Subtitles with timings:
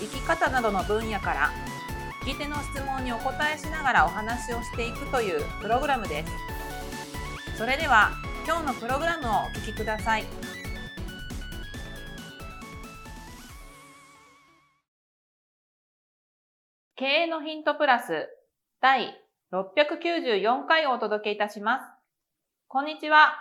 [0.00, 1.50] 生き方などの分野から
[2.22, 7.58] 聞き手の質問にお答えしながらお話をしていくというプログラムです。
[7.58, 8.12] それでは
[8.46, 10.24] 今日のプログラムをお聞きください。
[16.96, 18.28] 経営のヒントプラス
[18.80, 19.14] 第
[19.52, 21.84] 694回をお届けいたします。
[22.68, 23.34] こんにちは。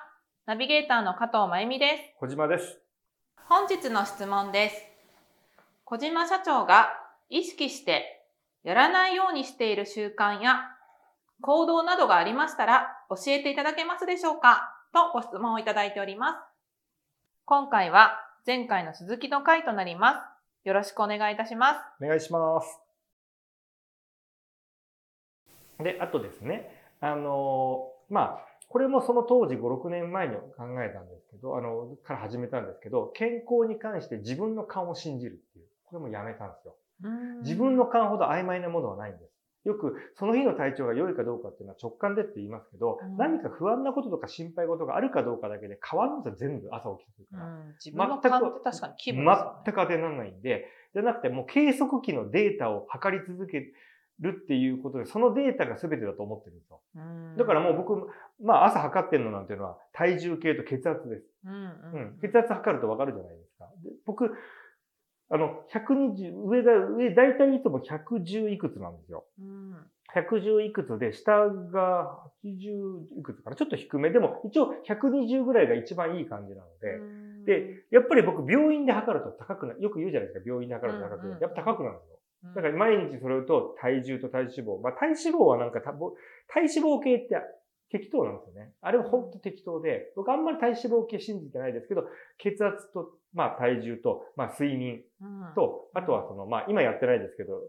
[0.45, 2.20] ナビゲーターの加藤真由美です。
[2.20, 2.80] 小島です。
[3.47, 4.92] 本日の質問です。
[5.94, 6.89] 小島社長が
[7.30, 8.25] 意識して
[8.63, 10.61] やらないようにしている習慣や
[11.39, 14.73] 行動などがありましたら教えていただけますでしょうか？
[14.91, 16.38] とご質問をいただいております。
[17.45, 18.14] 今回は
[18.47, 20.14] 前回の続きの回となりま
[20.64, 20.67] す。
[20.67, 21.80] よろしくお願いいたします。
[22.03, 22.80] お願いします。
[25.77, 26.71] で、あとですね、
[27.02, 35.39] あの、まあ、これもその当時5、6年前に考えたんですけど、あの、から始めたんですけど、健康に関して自分の勘を信じる、
[35.94, 36.75] これもやめたんですよ。
[37.44, 39.33] 自分の勘ほど曖昧なものはないんです。
[39.67, 47.45] よく、その日の体調が良いかどうかっていうのは直感でって言いますけど、うん何か不安なこととか心配事があるかどうかだけで変わるんですよ、全部朝起きてくるから。
[47.45, 49.31] うん自分の勘って確かに気分ね。
[49.66, 53.71] 全く当てにならないんで、じゃなくてもう計測器のデータを測り続け
[54.19, 56.81] るっていうことで、そのデータが全てだと思ってるんですよ。
[56.95, 58.09] うんだからもう僕、
[58.41, 61.25] まあ朝測ってるのなんていうのは体重計と血圧です。
[61.45, 62.20] うんううんん。
[62.20, 63.70] 血圧測るとわかるじゃないですか。
[63.83, 64.30] で僕、
[65.33, 69.26] あの、120、上が、上、だいたいいつも110いくつなんですよ。
[69.39, 69.76] うん
[70.14, 73.55] 110いくつで、下が80いくつかな。
[73.55, 74.11] ちょっと低め。
[74.11, 76.67] でも、一応120ぐらいが一番いい感じなの
[77.48, 79.82] で、で、やっぱり僕、病院で測ると高くなる。
[79.82, 80.45] よく言うじゃないですか。
[80.45, 81.30] 病院で測ると高くなる。
[81.30, 82.20] うんうんやっぱ高くなるんですよ。
[82.43, 84.80] うんだから毎日それと体重と体脂肪。
[84.82, 85.95] まあ体脂肪はなんか体
[86.67, 87.38] 脂肪計って
[87.93, 88.73] 適当なんですよね。
[88.82, 92.04] あれは本当適当で、僕あんまり体脂肪計信じてないですけど、
[92.39, 97.61] 血圧と、まあ体重と、まあ睡眠うんと、あとはその、まあ今やってないですけど、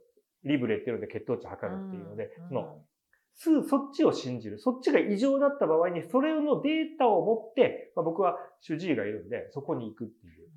[0.44, 4.58] リブレっていうので血糖値測るっていうので、うんその、すそっちを信じる。
[4.58, 10.48] そっちが異常だった場合に、それのデータを持って、まあ、僕は主治医がいるんで、そこに行くっていう。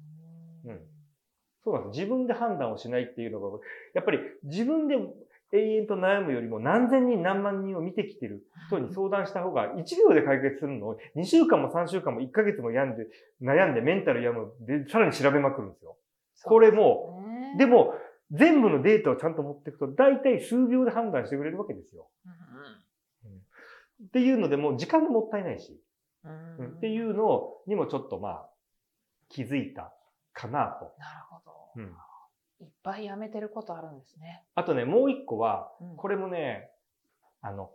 [0.66, 0.80] うん
[1.68, 2.00] そうなんです。
[2.00, 3.60] 自分で判断をしないっていうのが、
[3.94, 4.96] やっぱり自分で
[5.54, 13.08] 永遠と悩むよりも何千人何万人を見てきてる人に相談した方が1秒で解決するのを2週間も3週間も1ヶ月も病んで、
[13.42, 14.84] 悩んでメンタル病む。
[14.84, 15.96] で、さらに調べまくるんですよ。
[16.44, 17.24] これも、
[17.56, 17.94] うでも、
[18.32, 22.10] 全部のデータをちゃんと持っていくと、大体数秒で判断してくれるわけですよ。
[24.04, 25.80] っていうので、もう時間がもったいないし、
[26.26, 28.50] っていうのにもちょっとまあ、
[29.30, 29.94] 気づいた
[30.34, 30.94] かなと。
[31.00, 31.52] なるほど。
[31.78, 32.07] うん
[32.60, 34.44] いっぱいやめてることあるんですね。
[34.56, 36.72] あとね、もう一個は、うんこれもね、
[37.42, 37.72] あの、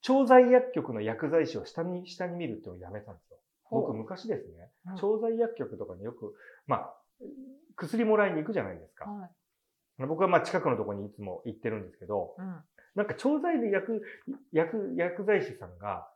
[0.00, 3.38] 調剤薬局の薬剤師を下に、下に見るっていうのをやめたんですよ。
[3.70, 6.34] 僕昔ですね、うん調剤薬局とかによく、
[6.66, 6.94] まあ、
[7.76, 9.10] 薬もらいに行くじゃないですか。
[9.10, 9.30] はい
[9.96, 12.56] 僕はまあ近くのところにいつも行ってるんですけど、うん
[12.94, 14.02] なんか調剤で薬、
[14.52, 16.08] 薬、薬剤師さんが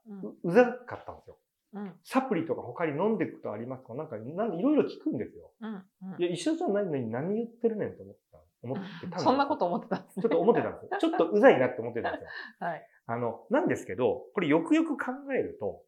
[0.44, 1.36] うざかったんですよ。
[1.74, 3.94] うんサプリとか他に飲んでいくことありますか？
[3.94, 5.50] なんか、なんいろいろ聞くんですよ。
[5.60, 8.38] うんうんいや、一緒じゃないのに何言ってるねんと思ってた。
[8.60, 10.22] 思ってたそんなこと思ってたんですね。
[10.22, 10.88] ちょっと思ってたんですよ。
[10.98, 12.28] ちょっとうざいなって思ってたんですよ。
[12.60, 12.86] はい。
[13.06, 15.82] あの、なんですけど、これよくよく考えると、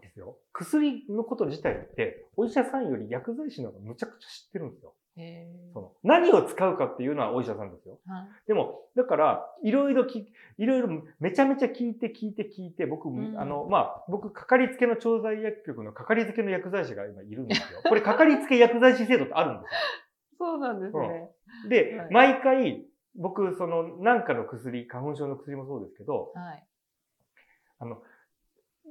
[0.00, 0.38] ですよ。
[0.52, 4.94] 薬のこと自体って、お医者さんより薬剤師の方がむちゃくちゃ知ってるんですよ。
[5.20, 7.98] へその何を使うかっていうのはお医者さんですよ。
[8.08, 10.88] ーはいでも、だから、いろいろき、いろいろ
[11.20, 17.80] めちゃめちゃ聞いて聞いて聞いて、僕、んあの、まあ、僕、かかりつけの調剤薬局のかかりつけの薬剤師が今いるんですよ。
[17.88, 19.78] これ、かかりつけ薬剤師制度ってあるんですよ。
[20.38, 21.30] そうなんですね。
[21.68, 26.66] で、はい毎回、僕、その、なんかの薬、花粉症の薬もそうですけど、はい。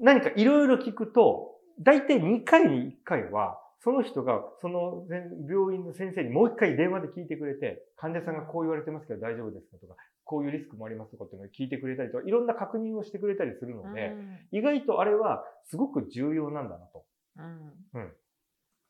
[0.02, 5.06] 何かいろいろ聞くと、だいたい2回に1回は、その人が、その
[5.48, 9.78] 病院の先生にもう1回電話で聞いてくれて、患者さんがこう言われてますけど大丈夫ですか？
[9.78, 9.96] とか、
[10.26, 14.16] こういうリスクもありますとかっていうのを聞いてくれたりとか、いろんな確認をしてくれたりするので、
[14.52, 17.06] 意外とあれはすごく重要なんだなと。
[17.38, 18.12] うん。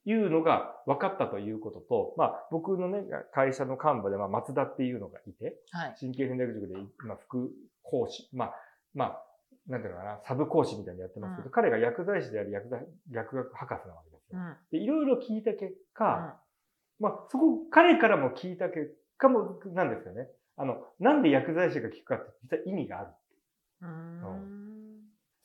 [0.06, 5.96] いうのが分かったということと、まあ僕のね、会社の幹部でまあ松田っていうのがいて、はい。
[6.00, 7.52] 神経戦略塾で今副
[7.84, 8.56] 講師、まあ、
[8.96, 9.24] まあ、
[9.68, 11.52] なんていうのかな、サブ講師みたいにやってますけど、うん。
[11.52, 14.19] 彼が薬剤師であり薬剤薬学博士なわけです
[14.72, 16.40] で、いろいろ聞いた結果、
[17.00, 20.28] まあ、そこ、彼からも聞いた結果も、なんですよね。
[20.58, 23.12] あの、なんで薬剤師が効くかって実は意味がある。
[23.82, 24.70] うーん。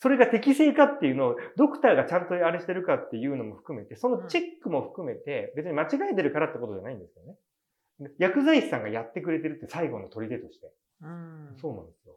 [0.01, 8.11] それが適正かっていうのを、ドクターがちゃんとあれしてるかっていうのも含めて、そのチェックも含めて、別に間違えてるからってことじゃないんですよね。
[8.19, 10.73] 薬剤師さんがやってくれてるって最後の砦として。
[11.01, 11.57] うん。
[11.61, 12.17] そうなんですよ。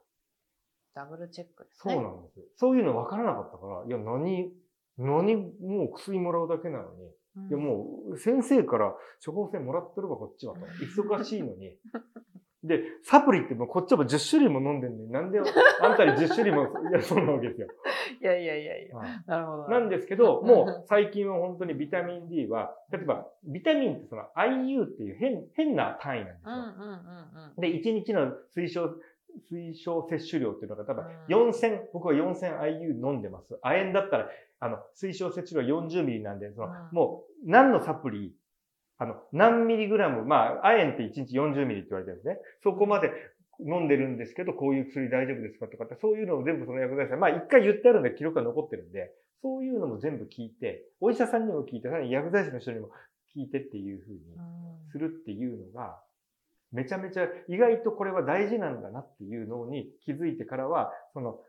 [0.96, 2.02] ダブルチェックですそうね。
[2.02, 2.46] なんですよ。
[2.56, 4.52] そういうの分からなかったから、いや、何、
[4.97, 7.05] 何、もう薬もらうだけなのに、う
[7.39, 10.61] んいやもう先生から処方箋もらってるわ、こっちはと。
[10.83, 11.77] 忙しいのに。
[12.63, 15.44] で、サプリってもうこっちはもう10種類も飲んでんのに、なんであ
[15.94, 17.67] んたに10種類も、いや、そうなわけですよ。
[18.19, 18.97] いやいやいやいや。
[18.97, 19.67] はいなるほど。
[19.69, 26.55] なんですけど、 もう最近は本当にビタミン D は、例えばビタミンってその IU っていう変変な単位なんですよ。
[26.55, 27.61] うんうんうんうん。
[27.61, 28.95] で、1日の推奨、
[29.51, 33.57] 推奨摂取量っていうのが多分うん4000、僕は 4000IU 飲んでます。
[33.61, 34.29] 亜鉛だったら、
[34.59, 36.95] あの、推奨摂取量40ミリなんで、その、うん。
[36.95, 38.33] もう何のサプリ、
[38.98, 42.38] あの、何ミリグラム、まあ、亜鉛って1日40ミリって言われてるんですね。
[42.63, 43.12] そこまで
[43.59, 49.12] 飲んでるんですけど、こういう薬大丈夫ですかとかって、そういうのを全部その薬剤師さん、まあ一回言ってあるんで記録が残ってるんで、
[49.42, 52.89] そういうのも全部聞いて、お医者さんにも聞いて、さらに薬剤師の人にも
[53.36, 54.92] 聞いてっていうふうにうん。
[54.92, 56.00] するっていうのが、
[56.71, 61.39] めちゃめちゃ意外とこれは大事なんだなっていうのに気づいてからは、その、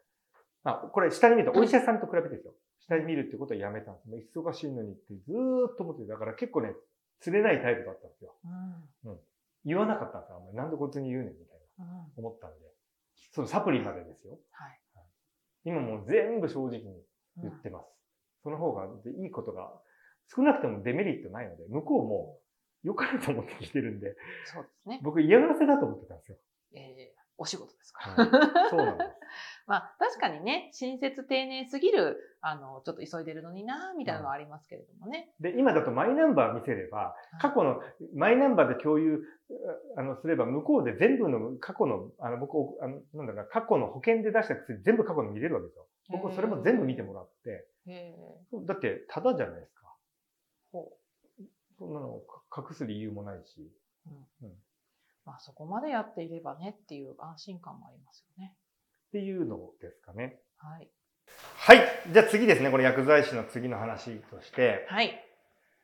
[0.68, 2.52] あ、これ下に見るとお医者さんと比べてですよ。
[2.80, 4.38] 下に見るってことはやめたんです。
[4.38, 6.72] 忙しいのにってずーっと思ってて、だから結構ね、
[7.20, 8.34] 釣れないタイプだったんですよ。
[9.04, 9.18] うん
[9.64, 10.36] 言わなかったんですよ。
[10.36, 12.56] あんまりなんでこいつに言うねんみたいなうん思ったんで。
[13.32, 14.38] そのサプリまでですよ。
[14.52, 14.80] はい。
[15.64, 16.84] 今もう全部正直に
[17.42, 17.86] 言ってます。
[18.42, 18.86] その方が
[19.20, 19.70] いいことが
[20.34, 22.38] 少なくてもデメリットないので、向こうも
[22.82, 24.16] 良かれと思って聞いてるんで、
[24.46, 25.00] そうですね。
[25.02, 26.38] 僕嫌がらせだと思ってたんですよ。
[26.74, 28.70] ええお仕事ですかはら。
[28.70, 29.10] そうなんです。
[29.68, 35.30] まあ、確かにね、親切丁寧すぎる、あの、ちょっと急いでるのにな、みたいなのはありますけれどもね。
[35.40, 37.78] で、今だとマイナンバー見せれば、過去の
[38.14, 39.20] マイナンバーで共有、
[39.98, 45.86] あの、すれば向こうで全部の過去の、あの、僕、あの、なんだろうな、過去の保険で出した薬全部過去の見れるわけですよ。
[46.10, 47.68] 僕それも全部見てもらって。
[48.64, 49.94] だって、ただじゃないですか。
[50.72, 50.92] ほ
[51.78, 52.20] そんなの
[52.50, 53.70] か隠す理由もないし。
[54.06, 54.10] う。
[54.10, 54.56] うんうん
[55.26, 58.54] まあ、そこまでやっていればねっていう安心感もありますよね。
[59.08, 60.38] っていうのですかね。
[60.58, 60.88] はい。
[61.56, 61.80] はい。
[62.12, 62.70] じゃあ次ですね。
[62.70, 65.24] この薬剤師の次の話として、はい。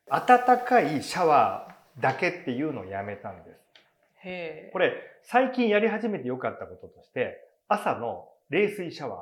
[0.09, 3.61] 温かいシャワーだけっていうのをやめたんです。
[4.25, 4.71] へえ。
[4.73, 4.93] これ、
[5.23, 7.39] 最近やり始めてよかったこととして、
[7.69, 9.21] 朝の冷水シャワー。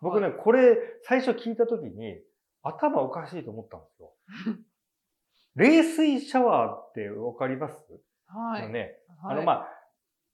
[0.00, 2.20] 僕ね、これ、最初聞いたときに、
[2.62, 4.12] 頭おかしいと思ったんですよ。
[5.56, 8.62] 冷水シャワーってわかります、はい。
[8.62, 9.68] あのね、はい、あの、まあ、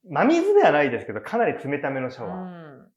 [0.05, 2.37] 真水ではないですけど、かなり冷ためのシャワー。
[2.37, 2.89] うん。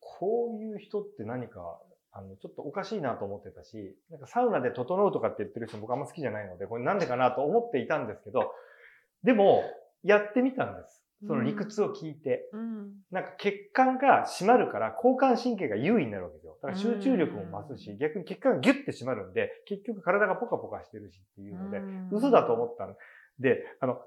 [0.00, 1.80] こういう人って何か、
[2.12, 8.52] あの、ちょっとおかしいなと思ってたし、なんかサウナで整うとかって言ってる人僕あんま好きじゃないので、これなんでかなと思っていたんですけど、
[9.24, 9.64] でも、
[10.04, 11.02] やってみたんです。
[11.26, 12.48] その理屈を聞いて。
[12.52, 12.92] うん。
[13.10, 16.58] なんか血管が締まるから交感神経が優位になるわけですよ。
[16.62, 21.80] だから集中力も増すし、逆に血管がギュッて締まるんで、結局体がポカポカしてるしっていうので、
[22.12, 22.94] 嘘だと思ったん
[23.40, 23.98] で、あの、お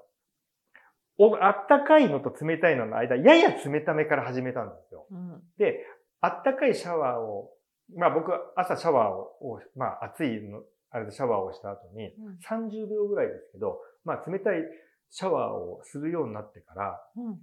[1.40, 5.06] あったかいのと冷たいのの間、やや冷ためから始めたんですよ。
[5.10, 5.42] うん。
[5.58, 5.84] で、
[6.20, 7.50] あったかいシャワーを、
[7.96, 14.62] まあ僕、朝シャワーを、まあ暑いの、あれでシャワーをした後に、うん30秒ぐらいですけど、まあ冷たい
[15.10, 17.38] シャワーをするようになってから、うん。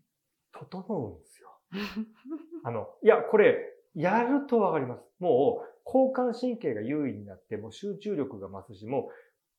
[0.53, 1.50] 整うんですよ。
[2.63, 3.57] あの、いや、これ、
[3.93, 5.03] やるとわかります。
[5.19, 9.11] もう、交感神経が優位になって、もう集中力が増すし、もう、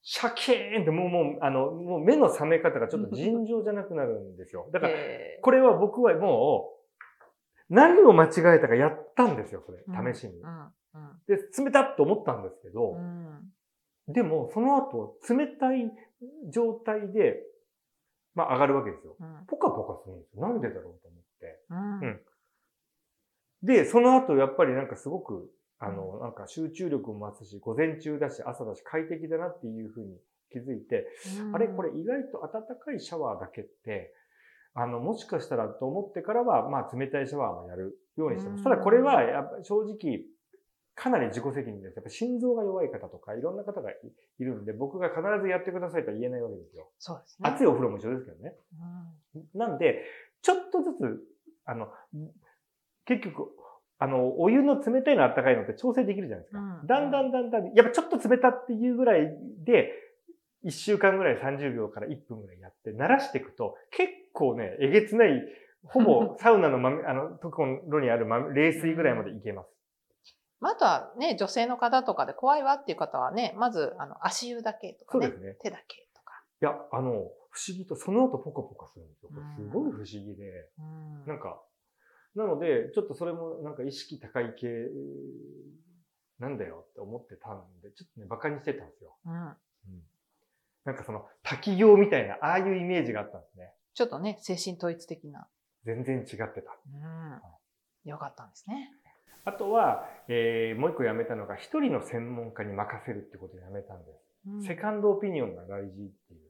[0.08, 4.70] シャキーンって、もう、もう、あの、もう目の覚め方がちょっと 尋常じゃなくなるんですよ。
[4.72, 6.78] だから、へこれは僕はも
[7.68, 9.82] う、何を間違えたかやったんですよ、それ。
[9.84, 10.40] うん試しに。
[11.26, 13.52] で、冷たっと思ったんですけど、うん。
[14.06, 15.92] でも、その後、冷たい
[16.50, 17.42] 状態で、
[18.36, 19.16] まあ上がるわけですよ。
[19.18, 19.44] うん。
[19.48, 20.42] ポカポカするんですよ。
[20.42, 21.64] なんでだろうと思って。
[21.68, 22.00] うん。
[22.00, 22.20] うん
[23.62, 30.16] で、その後、やっぱりなんかすごく、あの、なんか集中力も増すし、午前中だし、朝だし、快適だなっていうふうに
[30.50, 31.06] 気づいて、
[31.52, 34.14] あれこれ意外と暖かいシャワーだけって、
[34.74, 38.58] あの、もしかしたらと思ってからは、まあ冷たいシャワーもやるようにしてます。
[38.58, 40.24] うんただこれは、やっぱ正直、
[40.94, 41.96] かなり自己責任です。
[41.96, 43.94] やっぱ心臓が弱い方とか、いろんな方がい
[44.38, 46.88] いるんで、僕が必ずやってくださいとは言えないわけですよ。
[46.98, 47.50] そうですね。
[47.50, 48.54] 熱いお風呂も一緒ですけどね。
[49.34, 50.02] うんなんで、
[50.40, 51.20] ちょっとずつ、
[51.66, 51.88] あの、
[53.04, 53.50] 結局、
[53.98, 56.58] あの、お湯の冷たいの温かいのって調整できるじゃないですか。
[56.60, 59.28] うんだんだんだんだん、やっぱちょっと冷たっていうぐらい
[59.64, 59.92] で、
[60.64, 65.42] 1週間ぐらい30秒から1分ぐらいやって、慣らしていくと、結構ね、えげつない、
[65.84, 69.70] ほぼ サウナのま、あの、ところにあるま冷水ぐらいまでいけます。
[70.60, 75.56] まあ、あとはね、女性の方とかで怖いわっていう方はね、まず、あの、足湯だけとかね、そうですね。
[75.62, 76.42] 手だけとか。
[76.60, 77.12] いや、あの、
[77.50, 79.30] 不思議とその後ポカポカするんですよ。
[79.30, 80.68] これすごい不思議で。
[80.78, 81.62] うんなんか、
[82.36, 84.68] なので、ちょっとそれもなんか意識高い系
[86.38, 89.16] なんだよって思ってたんで、ちょっとね、馬鹿にしてたんですよ。
[89.24, 89.56] うんうん。
[90.84, 93.72] なんかその、滝行みたいな、ああいうイメージがあったんですね。
[93.94, 95.48] ちょっとね、精神統一的な。
[95.84, 96.76] 全然違ってた。
[96.92, 98.10] うん。
[98.10, 98.92] よかったんですね。
[99.46, 104.20] あとは、えーもう一個やめたのが、一人の専門家に任せるってことをやめたんです。
[104.48, 106.40] うんセカンドオピニオンが大事っていう。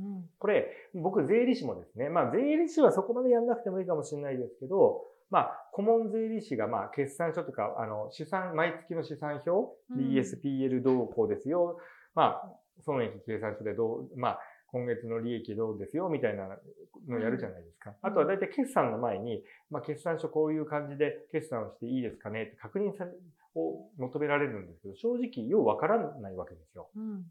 [0.00, 0.30] うん。
[0.38, 9.50] これ、僕、税理士もですね、まあ、税理士はそこまでやんなくてもいいかもしれないですけど、まあ、顧問税理士が、まあ、決算書とか、あの、資産、毎月の資産表、
[9.90, 9.98] うん。
[10.14, 11.78] BSPL どうこうですよ、
[12.14, 12.52] まあ、
[12.84, 14.40] 損益計算書でどう、まあ、
[14.72, 16.48] 今月の利益どうですよ、みたいな
[17.08, 17.94] のをやるじゃないですか。
[18.02, 23.10] あとは大体決算の前に、まあ、決算書こういう感じで決算をしていいですかねって確認され、
[23.54, 26.90] を求められるんですけど、正直、ようわからないわけですよ。
[26.94, 27.02] うん。
[27.02, 27.24] うん。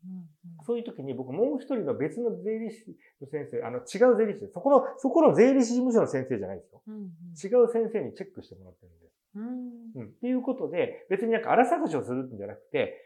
[0.65, 4.47] そういう時に僕もう一人の別の税理士の先生、あの違う税理士。
[4.53, 6.81] そこの、そこの税理士事務所の先生じゃないですよ。
[6.87, 7.03] うん。
[7.03, 9.13] 違う先生にチェックしてもらってるんです。
[9.35, 10.01] うん。
[10.01, 10.07] うん。
[10.07, 13.05] っていうことで、別になんか荒探しをするんじゃなくて、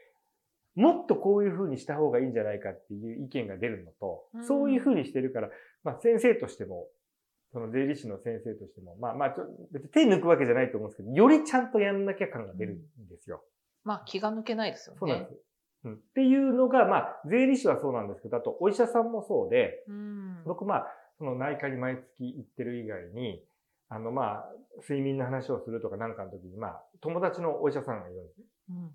[0.76, 5.50] もっとこういう風にした方がいいんじゃないかっていう意見が出るのと、うんそういう風にしてるから、
[5.84, 6.88] まあ先生としても、
[7.54, 13.44] その税理士の先生としても、まあまあちょ、別に手抜くわけじゃないと思うんですけど、よりちゃんとやんなきゃ感が出るんですよ。
[13.84, 15.00] まあ、気が抜けないですよね。
[15.00, 15.38] そうなんです。
[15.86, 20.44] うん、っていうのが、まあ、税理士はそうなんですけど、あと、お医者さんもそうで、うん。
[20.46, 23.44] 僕、まあ、その内科に毎月行ってる以外に、
[23.90, 24.50] あの、まあ、
[24.82, 28.46] 睡眠の話をするとかなんかの時に、まあ、友達のお医者さんがいるんですね。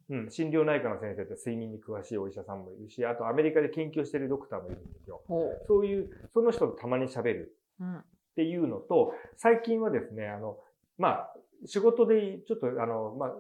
[0.09, 0.25] うん。
[0.25, 5.23] うん、診療内科の先生って睡眠に詳しいお医者さんもいるし、あとアメリカで研究してるドクターもいるんですよ。
[5.29, 5.65] ほう。
[5.67, 8.05] そういう、その人とたまに喋るうん。
[8.39, 10.59] っていうのと、最近はですね、あの、
[10.97, 11.35] まあ、
[11.67, 13.33] 仕事で、ちょっとあの、まあ、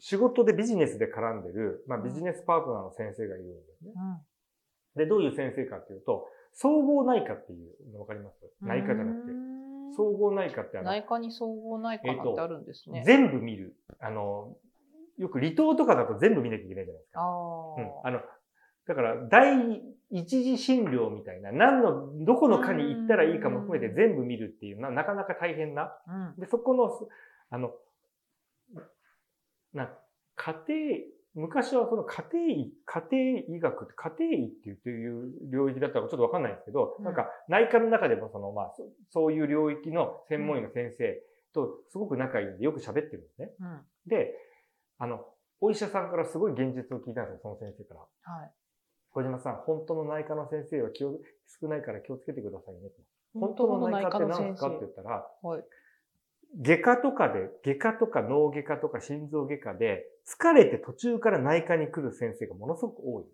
[0.00, 3.92] 仕事でビジネスで絡んでる、まあ、ビジネスパートナーの先生がいるんですね。
[4.96, 8.36] で、どういう先生かっていうと、総合内科っていうのわかります？
[8.60, 8.68] うん。
[8.68, 9.26] 内科じゃなくて。
[9.28, 9.32] て
[9.96, 13.02] 総合内科ってあの、内科に総合内科なんてあるんですね。
[13.06, 13.76] 全部見る。
[13.98, 14.58] あの、
[15.16, 17.20] よく離島とかだと全部見なきゃいけないじゃないですか。
[17.22, 17.84] あうん。
[17.84, 18.00] あ。
[18.04, 18.20] あの、
[18.86, 25.92] だから、第一次診療みたいな、何の、どこの科に行ったらいいかも含めて全部見るっていうな、なかなか大変な。
[26.06, 26.40] うん。
[26.40, 26.90] で、そこの、
[27.50, 27.72] あの、
[29.74, 29.90] な、
[30.36, 30.98] 家庭、
[31.34, 41.22] 昔はその家庭医、家庭医学家庭医って言っていう領域だったかちょっとわかんないんですけど、うんなんか内科の中でもその、まあ、そそういう領域の専門医の先生
[41.52, 43.50] とすごく仲いいんでよく喋ってるんですね。
[43.60, 43.80] うん。
[44.06, 44.34] で、
[44.98, 45.24] あの、
[45.60, 48.00] お医者さんからすごい現実を聞いたんですよ、その先生から。
[48.00, 48.52] はい。
[49.18, 51.18] 小島さん、本当の内科の先生は気を、
[51.60, 52.94] 少ないから気をつけてくださいねと。
[53.34, 54.88] 本本当当のの内科って何ですかって言。
[54.88, 55.64] ったら、はい。
[56.60, 63.24] 外科とかで、外科とか脳外科とか心臓外科で、疲れて途中から内科に来る先生がものすごく多い。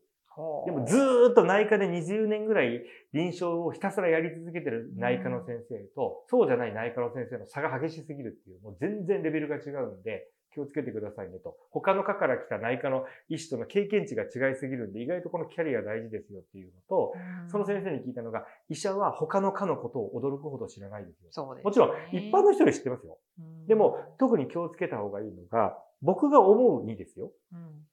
[0.66, 11.56] でもずーっと内科で20年ぐらい臨床をひたすらやり続けてる内科の先生と、そうじゃない内科の先生の差が激しすぎるっていう、もう全然レベルが違うんで、気をつけてくださいねと。
[11.70, 17.12] 他の科から来た内科の医師との経験値が違いすぎるんで、意外とこのキャリア大事ですよっていうのと、
[17.48, 21.28] その先生に聞いたのが、医者は他の科のことを驚くほど知らないですよ。
[21.60, 23.18] す、もちろん、一般の人より知ってますよ。
[23.38, 27.32] うんでも、、特に気をつけた方がいいのが、僕が思うにですよ。
[27.52, 27.86] うん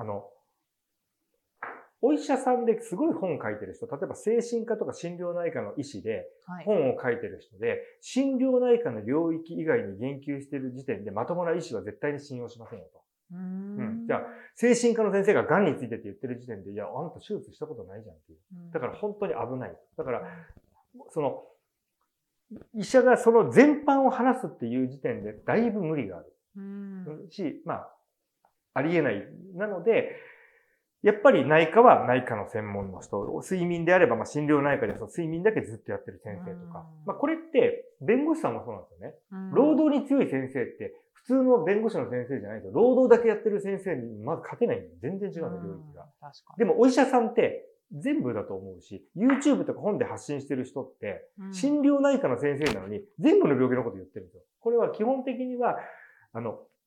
[0.00, 0.30] あの、
[2.00, 6.64] お医者さんですごい本書いてる人、例えば精神科とか心療内科の医師ではい。
[6.64, 13.02] 本を書いてる人で、心療内科の領域以外に言及してる時点でまともな医師は絶対に信用しませんよと。
[13.30, 14.22] ううんじゃあ
[14.54, 18.38] 精神科の先生が癌についてって言ってる時点で、いや、あんた手術したことないじゃんっていう。
[18.66, 19.76] うんだから本当に危ない。
[19.96, 20.22] だから、
[21.10, 21.44] その、
[22.74, 26.32] 医者がその全般を話すっていう時点でだいぶ無理がある。
[26.56, 27.88] うんし、まあ、
[28.74, 29.26] ありえない。
[29.54, 30.16] なので、
[31.02, 37.06] やっぱり内科は内科の専門の人、睡眠であれば、まあ、診療内科でその睡眠だけずっとやってる先生とかうん。
[37.06, 39.14] まあ、これって、弁護士さんもそうなんですよね。
[39.32, 46.06] うん労働に強い先生って、普通の弁護士の先生じゃないと、労働だけやってる先生にまず勝てないんです全然違うんだよ、領域が。
[46.56, 51.54] でも、お医者さんって、全部だと思うし、YouTube とか本で発信してる人って、に。
[51.54, 54.42] 診療内科の先生なのに、全部の病気のこと言ってるんですよ。
[54.60, 55.78] これは基本的には、
[56.32, 56.77] あの、普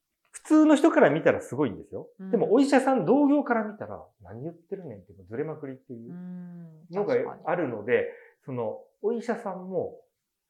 [0.51, 2.09] 通の人から見たらすごいんですよ。
[2.19, 2.31] うん。
[2.31, 6.67] でも、お医者さん同業から見たら、何言ってるねんって、ずれまくりっていううん。
[6.91, 7.15] のが
[7.45, 8.09] あるので、
[8.45, 9.97] その、お医者さんも、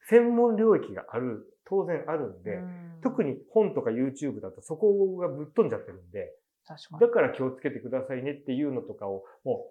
[0.08, 2.98] 専門領域がある、当然あるんで、うん。
[3.02, 6.34] 特に本とか YouTube だとそこがぶっ飛んじゃってるんで、
[6.66, 7.00] 確かに。
[7.00, 9.70] だから気をつけてくださいねっていうのとかを、も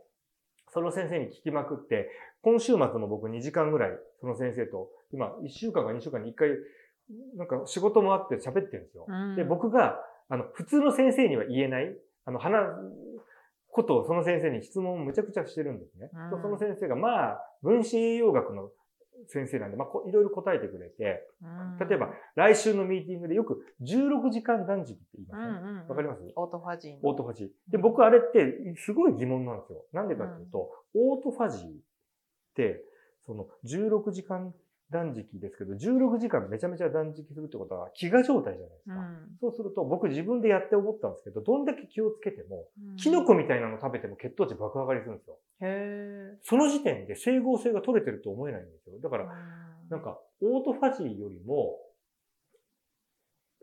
[0.67, 2.09] う、その先生に聞きまくって、
[2.41, 6.49] 今週末も僕2時間ぐらい、その先生と、今、1週間か2週間に1回、
[7.35, 9.05] なんか仕事もあって喋ってるんですよ。
[9.07, 9.35] うん。
[9.35, 9.99] で、僕が、
[10.31, 11.95] あの、普通の先生には言えない、
[12.25, 12.55] あの、話、
[13.69, 16.09] ことをその先生に質問をむちゃくちゃしてるんですね。
[16.31, 18.69] うんその先生が、まあ、分子栄養学の
[19.27, 25.69] 先生なんで、まあ、こいろいろ答えてくれて、うん例えば、来週のミーティングでよく16時間断食って言いまうんすね。
[25.69, 26.21] うんわかります？
[26.35, 27.71] オートファジーのオートファジー。
[27.71, 29.85] で、僕あれってすごい疑問なんですよ。
[29.93, 31.71] なんでかっていうと、オートファジーっ
[32.55, 32.83] て、
[33.25, 34.53] その16時間
[34.91, 38.95] 断食ですけど、16時間めちゃめちゃ断食するってことは飢餓状態じゃないですか。
[38.95, 45.37] うんそうすると僕自分でやって思ったんですけど、どんだけ気をつけても、うんキノコみたいなの食べても血糖値爆上がりするんですよ。
[45.61, 48.99] へその時点で整合性が取れてると思えないんですよ。
[49.01, 49.25] だかーら、
[49.89, 51.77] なんか、オートファジーよりも、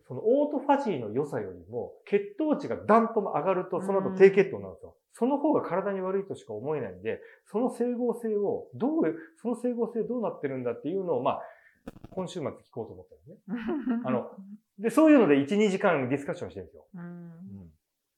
[0.08, 4.96] そのオートファジーの良さよりも、血糖値がダンと上がると、その後低血糖なんですよ。
[5.12, 9.02] その方が体に悪いとしか思えないんで、その整合性を、どう、
[9.36, 11.42] その整合性どうなってるんだっていうのを、まあ、
[12.10, 14.02] 今週末聞こうと思ったんですね。
[14.04, 14.30] あの、
[14.78, 16.86] で、そういうので1、2時間ディスカッションしてるんですよ。
[16.94, 17.72] うんうん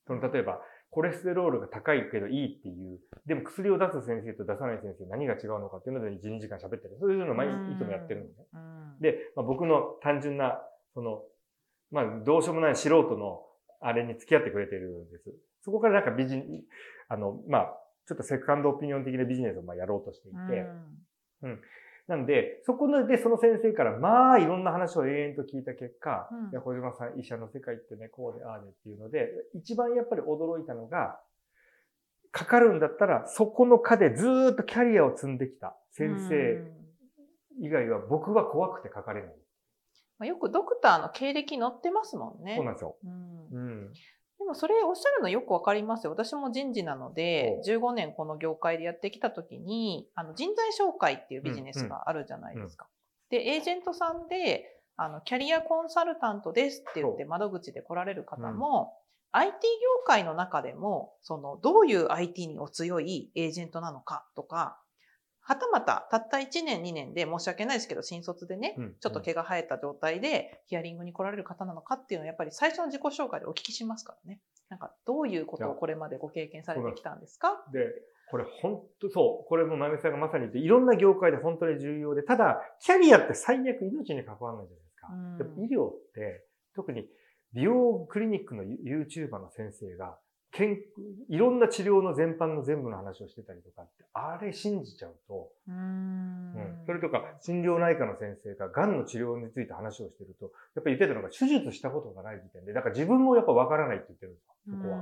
[0.07, 6.97] その例えば、コレステロールが高いけどいいっていう、でも薬を出す先生と出さない先生何が違うのかっていうので1、2時間喋ってる。
[6.99, 8.47] そういうのを毎うん日いつもやってるんでね。
[8.53, 10.61] うんで、まあ、僕の単純な、
[10.95, 11.23] その、
[11.91, 13.43] まあ、どうしようもない素人の
[13.81, 15.33] あれに付き合ってくれてるんです。
[15.63, 16.43] そこからなんかビジ
[17.09, 20.37] あの、まあ、ちょっとセカンドオピニオン的なビジネスをまあやろうとしていて、
[22.11, 26.51] なんで、そこでその先生からまあいろんな話を永遠と聞いた結果、うん。
[26.51, 31.21] いや、小島さん医者の世界ってね、こうでああでっていうので、一番やっぱり驚いたのが、
[32.33, 37.65] かかるんだったら、そこの科でずーっとキャリアを積んできた先生うん。
[37.65, 39.35] 以外は僕は怖くてかかれない。
[40.21, 42.55] まあよくドクターの経歴載ってますもんね。
[42.57, 42.97] そうなんですよ。
[43.03, 43.11] うん
[43.53, 43.59] う
[43.89, 43.93] ん。
[44.39, 46.11] でもそれおっしゃるのよくわかりますよ。
[46.11, 52.87] 私も人事なので、15年この業界でやってきたときに、あの人材紹介っていうビジネスがあるじゃないですか。
[53.31, 58.95] で、エージェントさんで、あの、キャリアコンサルタントですって言って窓口で来られる方も、
[59.33, 64.80] IT 業界の中でも、その、どういう IT にお強いエージェントなのかとか、
[65.51, 74.41] はたまた、たった1年2年で申し訳ないですけど、新卒でね、うんちょっと毛が生えた状態でヒアリングに来られる方なのかっていうのはやっぱり最初の自己紹介でお聞きしますからね。
[74.69, 77.65] なんかどういうことをこれまでご経験されてきたんですか？
[77.73, 77.81] で、
[78.31, 85.63] これ本当そう、これもまゆみさんがまさに言って、いろんな業界で本当に重要で、ただ、キャリアって最悪命に関わらないじゃないですか。
[85.63, 87.09] 医療って、特に
[87.53, 90.17] 美容クリニックの YouTuber の先生が、
[90.53, 90.79] 健
[91.29, 104.99] いろんな治療の全般の全部の話をしてたりとかって、あれ信じちゃうと、うーんうんそれとか、心療内科の先生が癌の治療について話をしてると、やっぱり言ってたのが手術したことがない時点で、だから自分もやっぱ分からないって言ってるんですよ、そこは。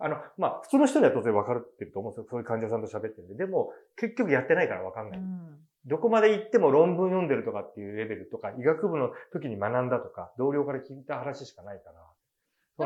[0.00, 2.26] あの、まあ、普通の人では当然分かってると思うんですよ。
[2.28, 3.34] そういう患者さんと喋ってるんで。
[3.34, 5.18] でも、結局やってないから分かんない。
[5.18, 12.09] うんどこまで行っても論文読んでるとかっていうレベルとか、医学部の時に学んだとか、同僚から聞いた話しかないから。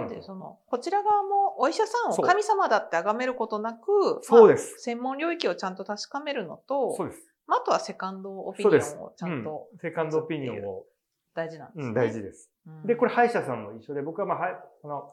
[0.00, 4.78] なんでその、こちら側もお医者さんを神様だって崇めることなく、まあそうです。
[4.78, 7.28] 専門領域をちゃんと確かめるのと、そうです。
[7.46, 10.84] まあ、あとはセカンドオピニオンをちゃんとセカンドオピニオンを、
[11.34, 11.84] 大事なんですね。
[11.86, 12.50] うん、大事です。
[12.66, 15.12] うんで、これ歯医者さんも一緒で、僕はまあ、はい、この、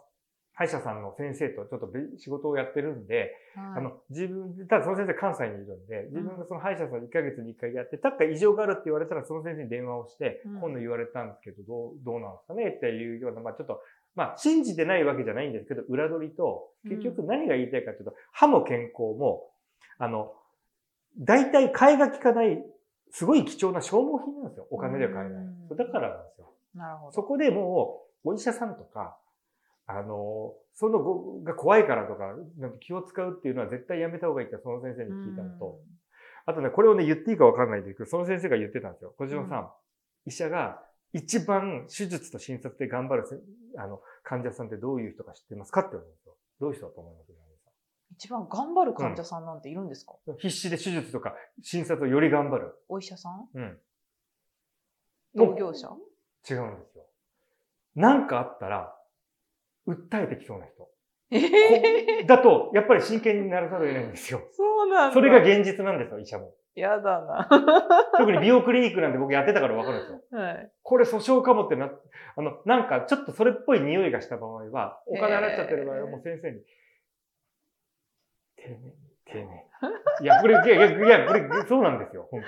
[0.54, 13.82] 歯医者さんの先生とちょっと別仕事をやってるんで、はいあの、自分、ただその先生関西にいるんで、自分がその歯医者さん1ヶ月に1回やって、たか異常があるって言われたら、その先生に電話をして、うん今度言われたんですけど、どう、どうなんですかねっていうような、まあちょっと、
[14.16, 19.50] まあ信じてないわけじゃないんですけど、裏取りと、結局何が言いたいかというと、歯も健康も、
[19.98, 20.34] あの、
[21.20, 22.64] 大体買いが利かない、
[23.12, 24.68] すごい貴重な消耗品なんですよ。
[24.72, 25.46] お金では買えない
[25.78, 26.54] だからなんですよ。
[26.76, 27.12] なるほど。
[27.14, 29.18] そこでもう、お医者さんとか、
[29.88, 35.80] あの、その後が怖いからとか、なんか気を使うっていうのは絶対やめた方がいいってその先生に聞いたのと、
[36.46, 39.14] あとね、これをね、言っていいかわかんないんですけど、その先生が言ってたんですよ。
[39.18, 39.70] 小島さん、
[40.26, 40.82] 医者が
[41.14, 43.38] 一番手術と診察で頑張るせ
[43.78, 46.36] あの患者さんってどういう人か知ってますかって言われるんですよ。
[46.60, 47.32] どういう人だと思います
[48.14, 52.76] 一番頑張る患者さんなんているんですか、必死で手術とか診察をより頑張る。
[52.90, 53.48] お医者さん？
[53.54, 53.78] うん。
[55.34, 55.88] 同業者
[56.50, 57.06] 違うんですよ。
[57.96, 58.94] なんかあったら、
[59.88, 60.90] 訴えてきそうな人。
[61.32, 64.42] えこだと、やっぱり真剣にならざるを得ないんですよ。
[64.52, 65.14] そうなんだ。
[65.14, 66.54] それが現実なんですよ、医者も。
[66.76, 67.48] やだな。
[68.18, 70.22] 特に美容クリニックなんて僕やってたからわかるんですよ。
[70.40, 70.72] はい。
[70.84, 71.92] これ訴訟かもってな、
[72.36, 76.62] あの、なんかちょっとそれっぽい匂いがした場合は、お金払っちゃってる場合はもう先生に、
[78.56, 78.94] 丁寧に、
[79.26, 79.52] 丁寧に。
[80.22, 82.42] いや、これ、いや、いや、いやこれ、そうなんですよ、本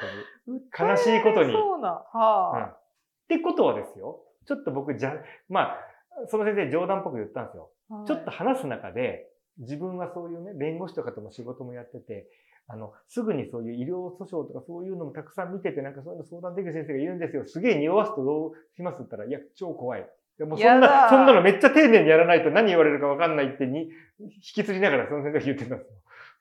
[0.46, 0.90] 当に。
[0.92, 1.90] 悲しいことにそうな。
[1.90, 2.66] うんはあ。
[2.66, 2.80] っ
[3.28, 5.14] てことはですよ、ちょっと僕じゃ、
[5.50, 5.80] まあ、
[6.28, 7.64] その先生冗談っぽく言ったんですよ。
[7.64, 7.74] はい
[8.06, 9.28] ちょっと話す中で、
[9.60, 12.28] 自分はそういうね、弁護士とかとも仕事もやってて、
[12.68, 17.46] あの、すぐにそういう医療訴訟とかそういうのもたくさん見てて、なんかそういうの相談できる先生がいるんですよ。
[17.46, 20.10] すげえ匂わすとどうしますって言ったら、いや、超怖い。
[20.38, 25.88] やもうそんな、そんなのめっちゃ丁寧にやらないと何言われるか分かんないってに、引きずりながらその先生が言ってたんです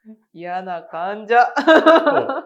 [0.08, 0.16] よ。
[0.32, 1.52] 嫌な患者。
[1.56, 1.76] そう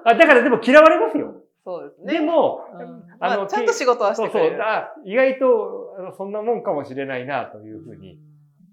[0.05, 1.43] あだからでも嫌われますよ。
[1.65, 2.15] そうですね。
[2.15, 2.81] でも、うん
[3.21, 4.65] あのまあ、ちゃんと仕事はしそうそうてくれる。
[4.65, 8.19] あ意外とあのそんなもんかもしれないなというふうにん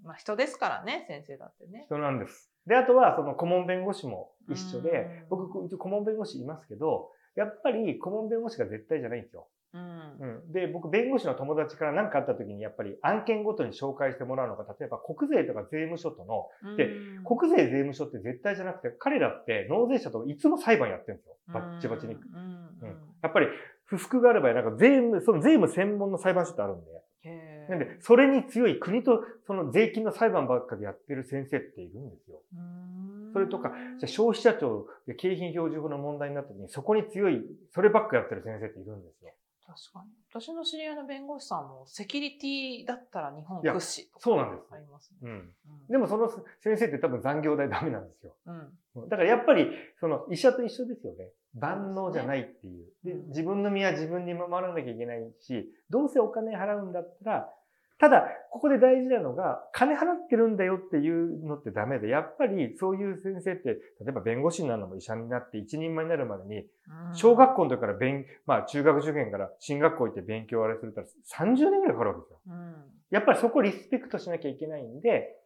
[0.04, 1.84] まあ、人ですからね、先生だってね。
[1.86, 2.53] 人なんです。
[2.66, 4.90] で、あとはその顧問弁護士も一緒で、
[5.30, 9.48] うん僕一応顧問弁護士いますけど、やっぱり顧問弁護士が絶対じゃないんですよ。
[9.74, 9.80] うん。
[10.20, 21.36] うん、で、僕弁護士の友達から何かあった時にやっぱり案件ごとに紹介してもらうのが、例えば国税とか税務署との、でうん国税税務署って絶対じゃなくて、彼らって納税者といつも裁判やってるんですよ。
[21.52, 22.14] バッチバチに。
[22.14, 23.46] うんうんやっぱり
[23.86, 26.90] 不服がある場合、なんか税務、その税務専門の裁判所ってあるんで、
[27.68, 32.40] なんで、それに強い国とその税金の裁判ばっかでやってる先生っているんですよ。
[32.54, 32.94] うん
[33.34, 37.42] それとか、じゃあ消費者庁で景品表示法の問題になった時に、そこに強い、
[37.74, 39.32] そればっかやってる先生っているんですよ。
[39.66, 40.10] 確かに。
[40.30, 45.16] 私の知り合いの弁護士さんも、セキュリティだったら日本屈指とかそうなんですありますね。
[45.22, 45.30] うん。
[45.30, 45.54] うん
[45.88, 48.34] でもその先生って多分残業代ダメなんですよ。
[48.46, 48.52] う
[49.06, 49.08] ん。
[49.08, 49.68] だからやっぱり、
[50.00, 51.28] その医者と一緒ですよね。
[51.54, 52.86] 万能じゃないっていう。
[53.04, 57.54] でうん自分の身は自分に守らなきゃいけないし、どうせお金払うんだったら、
[57.98, 63.78] ただ、ここで大事なのが、金払ってるんだよっていうのってダメで、やっぱりそういう先生って、例
[64.08, 66.66] えば弁護士になるのも医者になって一人前になるまでに、
[67.12, 72.38] 小学校の時から勉、まあ中学受験から進学校行って勉強あれすると30年ぐらいかかるわけですよ。
[72.48, 72.74] うん。
[73.10, 75.36] やっぱりそこリスペクトしなきゃいけないんで、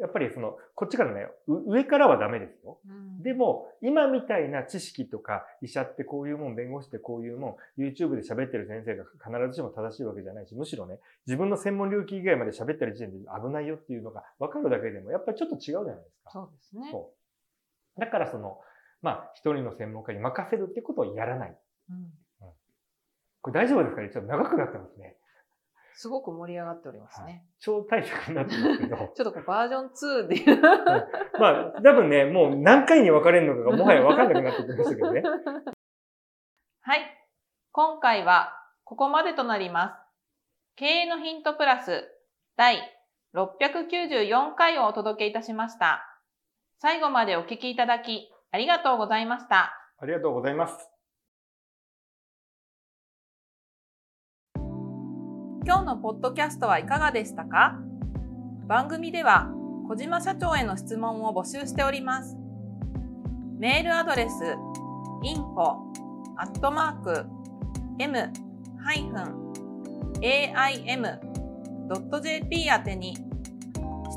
[0.00, 2.78] やっぱりその、こっちからね、う上からはダメですよ。
[2.86, 16.30] うんでも、今みたいな知識とか、医者ってこういうもん、弁護士ってこういうもん、YouTube で喋ってる先生が必ずしも正しいわけじゃないし、むしろね、自分の専門領域以外まで喋ってる時点で危ないよっていうのが分かるだけでも、やっぱりちょっと違うじゃないですか。
[16.30, 16.88] そうですね。
[16.92, 17.12] そ
[17.96, 18.00] う。
[18.00, 18.60] だからその、
[19.02, 21.58] まあ、一人の専門家に任せるってことをやらない。
[21.90, 22.12] うん
[23.42, 24.10] これ大丈夫ですかね？
[24.10, 25.15] ちょっと長くなってますね。
[25.98, 27.42] すごく盛り上がっておりますね。
[27.58, 28.96] 超大作になってますけど。
[29.16, 30.60] ちょっとこうバージョン2でいう。
[31.40, 35.22] まあ、多分ね、もう何回に分かれるのかがもはや分かんなくなってきましたけどね。
[36.82, 37.28] はい。
[37.72, 38.52] 今回は
[38.84, 40.76] ここまでとなります。
[40.76, 42.06] 経営のヒントプラス
[42.56, 42.78] 第
[43.34, 46.20] 694回をお届けいたしました。
[46.78, 49.72] 最後までお聞きいただきありがとうございました。
[49.98, 50.95] ありがとうございます。
[55.66, 57.80] 今日のポッドキャストはいかがでしたか？
[58.68, 59.50] 番組では
[59.88, 62.36] 小島社長への質問を募集しております。
[63.58, 64.32] メールアドレス
[65.24, 65.78] info
[66.36, 67.26] アットマーク
[67.98, 68.28] m-aim.jp
[72.68, 73.16] 宛てに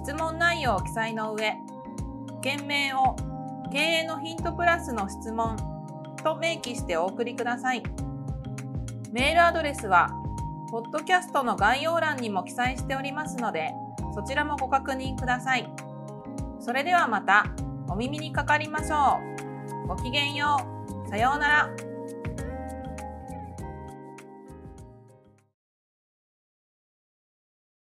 [0.06, 1.56] 質問内容を記載の上、
[2.44, 3.16] 件名を
[3.72, 5.58] 経営のヒントプラスの質問
[6.24, 7.82] と明記してお送りください。
[9.12, 10.12] メールアドレスは
[10.72, 13.74] ポッドキャストの概要欄にも記載しておりますので、
[14.14, 15.68] そちらもご確認ください。
[16.60, 17.46] それではまた
[17.88, 19.20] お耳にかかりましょ
[19.86, 19.88] う。
[19.88, 20.58] ごきげんよ
[21.08, 21.10] う。
[21.10, 21.89] さようなら。